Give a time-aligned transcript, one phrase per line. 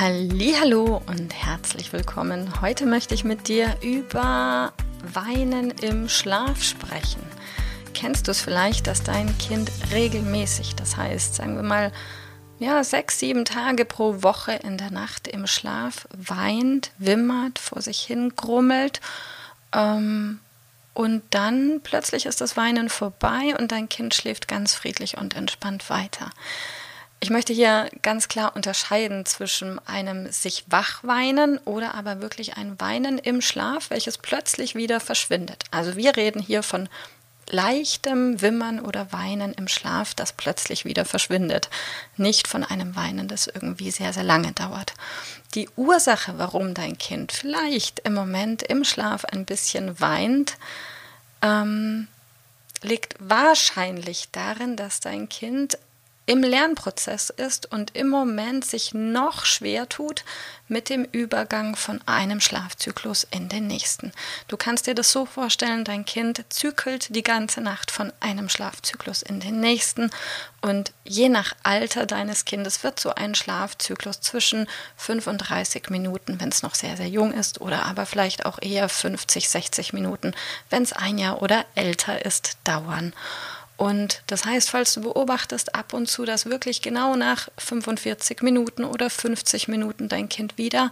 [0.00, 2.60] Hallo und herzlich willkommen.
[2.60, 7.20] Heute möchte ich mit dir über Weinen im Schlaf sprechen.
[7.94, 11.90] Kennst du es vielleicht, dass dein Kind regelmäßig, das heißt, sagen wir mal,
[12.60, 17.98] ja, sechs, sieben Tage pro Woche in der Nacht im Schlaf weint, wimmert, vor sich
[18.00, 19.00] hin grummelt
[19.74, 20.38] ähm,
[20.94, 25.90] und dann plötzlich ist das Weinen vorbei und dein Kind schläft ganz friedlich und entspannt
[25.90, 26.30] weiter.
[27.20, 33.18] Ich möchte hier ganz klar unterscheiden zwischen einem sich wachweinen oder aber wirklich ein Weinen
[33.18, 35.64] im Schlaf, welches plötzlich wieder verschwindet.
[35.72, 36.88] Also wir reden hier von
[37.50, 41.70] leichtem Wimmern oder Weinen im Schlaf, das plötzlich wieder verschwindet.
[42.16, 44.94] Nicht von einem Weinen, das irgendwie sehr, sehr lange dauert.
[45.54, 50.56] Die Ursache, warum dein Kind vielleicht im Moment im Schlaf ein bisschen weint,
[51.42, 52.06] ähm,
[52.82, 55.78] liegt wahrscheinlich darin, dass dein Kind
[56.28, 60.24] im Lernprozess ist und im Moment sich noch schwer tut
[60.68, 64.12] mit dem Übergang von einem Schlafzyklus in den nächsten.
[64.46, 69.22] Du kannst dir das so vorstellen, dein Kind zykelt die ganze Nacht von einem Schlafzyklus
[69.22, 70.10] in den nächsten
[70.60, 74.68] und je nach Alter deines Kindes wird so ein Schlafzyklus zwischen
[74.98, 79.48] 35 Minuten, wenn es noch sehr, sehr jung ist, oder aber vielleicht auch eher 50,
[79.48, 80.34] 60 Minuten,
[80.68, 83.14] wenn es ein Jahr oder älter ist, dauern.
[83.78, 88.84] Und das heißt, falls du beobachtest ab und zu, dass wirklich genau nach 45 Minuten
[88.84, 90.90] oder 50 Minuten dein Kind wieder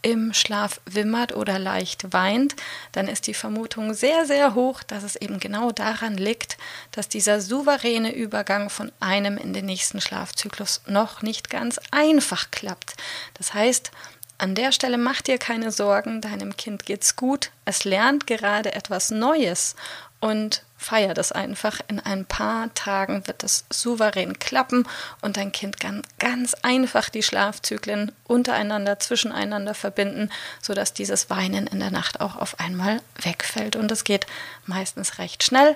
[0.00, 2.56] im Schlaf wimmert oder leicht weint,
[2.92, 6.56] dann ist die Vermutung sehr, sehr hoch, dass es eben genau daran liegt,
[6.90, 12.94] dass dieser souveräne Übergang von einem in den nächsten Schlafzyklus noch nicht ganz einfach klappt.
[13.34, 13.90] Das heißt,
[14.38, 19.10] an der Stelle mach dir keine Sorgen, deinem Kind geht's gut, es lernt gerade etwas
[19.10, 19.76] Neues
[20.22, 21.80] und feier das einfach.
[21.88, 24.86] In ein paar Tagen wird das souverän klappen
[25.20, 31.80] und dein Kind kann ganz einfach die Schlafzyklen untereinander, zwischeneinander verbinden, sodass dieses Weinen in
[31.80, 33.74] der Nacht auch auf einmal wegfällt.
[33.74, 34.26] Und es geht
[34.64, 35.74] meistens recht schnell.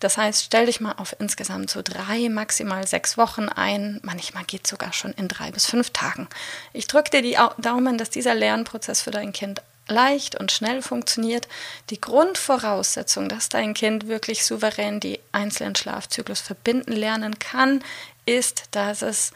[0.00, 4.00] Das heißt, stell dich mal auf insgesamt so drei, maximal sechs Wochen ein.
[4.02, 6.28] Manchmal geht es sogar schon in drei bis fünf Tagen.
[6.74, 11.48] Ich drücke dir die Daumen, dass dieser Lernprozess für dein Kind leicht und schnell funktioniert,
[11.90, 17.82] die Grundvoraussetzung, dass dein Kind wirklich souverän die einzelnen Schlafzyklus verbinden lernen kann,
[18.26, 19.32] ist, dass es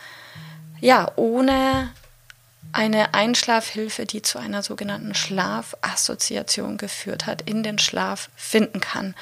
[0.80, 1.90] ja ohne
[2.72, 9.14] eine Einschlafhilfe, die zu einer sogenannten Schlafassoziation geführt hat, in den Schlaf finden kann.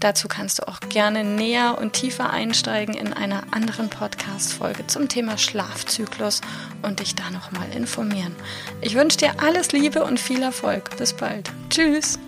[0.00, 5.38] Dazu kannst du auch gerne näher und tiefer einsteigen in einer anderen Podcast-Folge zum Thema
[5.38, 6.42] Schlafzyklus
[6.82, 8.36] und dich da nochmal informieren.
[8.82, 10.96] Ich wünsche dir alles Liebe und viel Erfolg.
[10.98, 11.50] Bis bald.
[11.70, 12.18] Tschüss.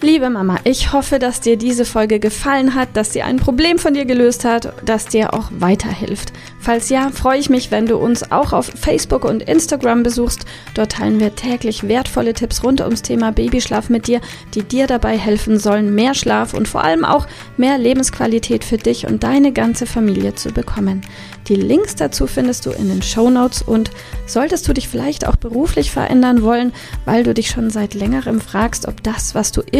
[0.00, 3.94] Liebe Mama, ich hoffe, dass dir diese Folge gefallen hat, dass sie ein Problem von
[3.94, 6.32] dir gelöst hat, dass dir auch weiterhilft.
[6.60, 10.44] Falls ja, freue ich mich, wenn du uns auch auf Facebook und Instagram besuchst.
[10.74, 14.20] Dort teilen wir täglich wertvolle Tipps rund ums Thema Babyschlaf mit dir,
[14.54, 17.26] die dir dabei helfen sollen, mehr Schlaf und vor allem auch
[17.56, 21.02] mehr Lebensqualität für dich und deine ganze Familie zu bekommen.
[21.48, 23.90] Die Links dazu findest du in den Show Notes und
[24.26, 26.72] solltest du dich vielleicht auch beruflich verändern wollen,
[27.06, 29.62] weil du dich schon seit längerem fragst, ob das, was du